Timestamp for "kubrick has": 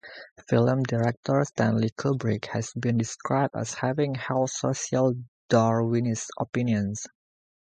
1.91-2.73